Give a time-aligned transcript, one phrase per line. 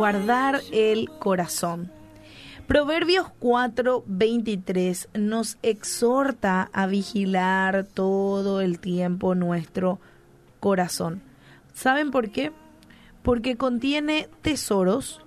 [0.00, 1.92] guardar el corazón.
[2.66, 9.98] Proverbios 4:23 nos exhorta a vigilar todo el tiempo nuestro
[10.58, 11.20] corazón.
[11.74, 12.50] ¿Saben por qué?
[13.22, 15.20] Porque contiene tesoros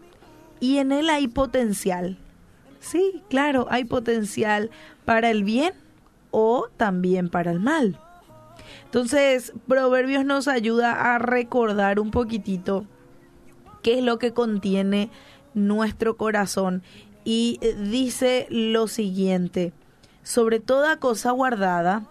[0.59, 2.18] y en él hay potencial.
[2.79, 4.71] Sí, claro, hay potencial
[5.05, 5.75] para el bien
[6.32, 8.00] o también para el mal.
[8.86, 12.87] Entonces, Proverbios nos ayuda a recordar un poquitito
[13.83, 15.11] qué es lo que contiene
[15.54, 16.82] nuestro corazón
[17.23, 19.73] y eh, dice lo siguiente,
[20.23, 22.06] sobre toda cosa guardada,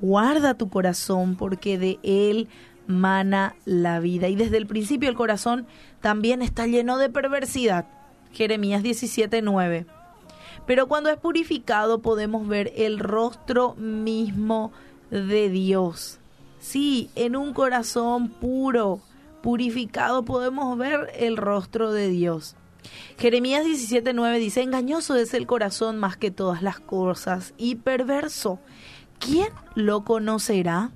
[0.00, 2.48] guarda tu corazón porque de él
[2.86, 4.28] mana la vida.
[4.28, 5.66] Y desde el principio el corazón
[6.00, 7.86] también está lleno de perversidad.
[8.32, 9.86] Jeremías 17:9.
[10.66, 14.72] Pero cuando es purificado podemos ver el rostro mismo
[15.10, 16.18] de Dios.
[16.60, 19.00] Sí, en un corazón puro,
[19.46, 22.56] purificado, podemos ver el rostro de Dios.
[23.16, 28.58] Jeremías 17:9 dice, engañoso es el corazón más que todas las cosas y perverso.
[29.20, 30.90] ¿Quién lo conocerá?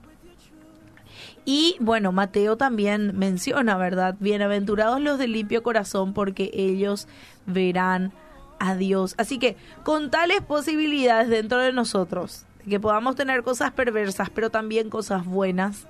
[1.45, 4.17] Y bueno, Mateo también menciona, ¿verdad?
[4.19, 7.07] Bienaventurados los de limpio corazón porque ellos
[7.47, 8.13] verán
[8.59, 9.15] a Dios.
[9.17, 14.91] Así que con tales posibilidades dentro de nosotros, que podamos tener cosas perversas, pero también
[14.91, 15.87] cosas buenas,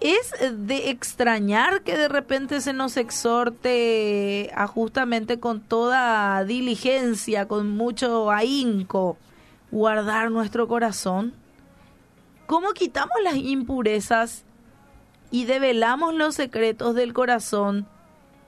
[0.00, 0.32] es
[0.66, 8.30] de extrañar que de repente se nos exhorte a justamente con toda diligencia, con mucho
[8.30, 9.18] ahínco,
[9.70, 11.34] guardar nuestro corazón.
[12.46, 14.44] ¿Cómo quitamos las impurezas
[15.30, 17.86] y develamos los secretos del corazón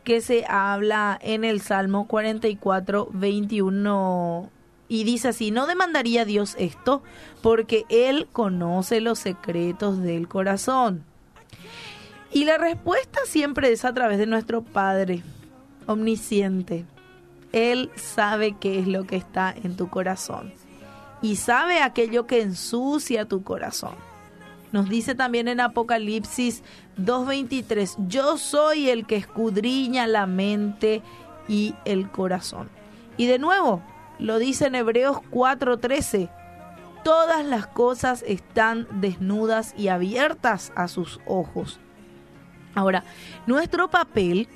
[0.05, 4.51] que se habla en el Salmo 44, 21?
[4.89, 7.03] Y dice así, no demandaría Dios esto
[7.43, 11.05] porque Él conoce los secretos del corazón.
[12.33, 15.23] Y la respuesta siempre es a través de nuestro Padre
[15.87, 16.87] omnisciente.
[17.53, 20.55] Él sabe qué es lo que está en tu corazón
[21.23, 23.95] y sabe aquello que ensucia tu corazón.
[24.73, 26.63] Nos dice también en Apocalipsis
[26.99, 31.03] 2.23, yo soy el que escudriña la mente
[31.47, 32.71] y el corazón.
[33.17, 33.83] Y de nuevo,
[34.19, 36.31] lo dice en Hebreos 4.13,
[37.05, 41.79] todas las cosas están desnudas y abiertas a sus ojos.
[42.75, 43.05] Ahora,
[43.47, 44.49] nuestro papel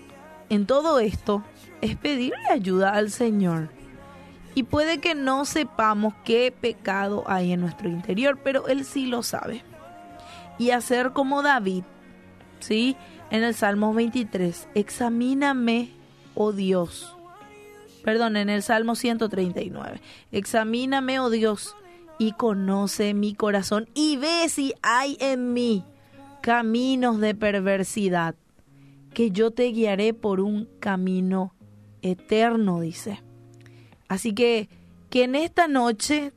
[0.48, 1.42] en todo esto
[1.80, 3.68] es pedirle ayuda al Señor.
[4.54, 9.22] Y puede que no sepamos qué pecado hay en nuestro interior, pero Él sí lo
[9.22, 9.62] sabe.
[10.58, 11.84] Y hacer como David,
[12.60, 12.96] ¿sí?
[13.30, 15.90] En el Salmo 23, examíname,
[16.34, 17.14] oh Dios.
[18.02, 20.00] Perdón, en el Salmo 139,
[20.32, 21.74] examíname, oh Dios,
[22.18, 25.84] y conoce mi corazón y ve si hay en mí
[26.46, 28.36] caminos de perversidad,
[29.12, 31.52] que yo te guiaré por un camino
[32.02, 33.20] eterno, dice.
[34.06, 34.68] Así que
[35.10, 36.32] que en esta noche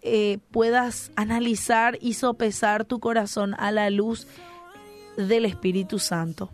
[0.00, 4.26] eh, puedas analizar y sopesar tu corazón a la luz
[5.18, 6.48] del Espíritu Santo.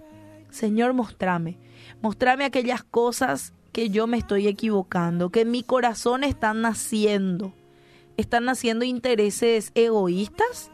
[0.51, 1.59] Señor, mostrame,
[2.03, 7.53] mostrame aquellas cosas que yo me estoy equivocando, que en mi corazón están naciendo.
[8.17, 10.73] ¿Están naciendo intereses egoístas?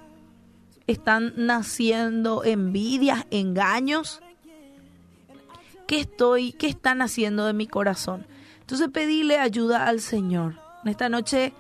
[0.87, 4.21] Están naciendo envidias, engaños.
[5.87, 8.27] ¿Qué estoy, qué están haciendo de mi corazón?
[8.61, 10.59] Entonces pedile ayuda al Señor.
[10.85, 11.53] En esta noche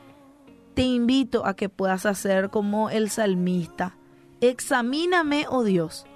[0.75, 3.97] te invito a que puedas hacer como el salmista.
[4.41, 6.07] Examíname, oh Dios,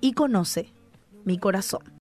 [0.00, 0.72] y conoce
[1.24, 1.82] mi corazón.